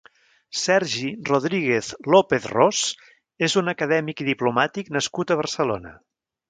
[0.59, 2.81] Sergi Rodríguez López-Ros
[3.49, 5.99] és un acadèmic i diplomàtic nascut a Barcelona.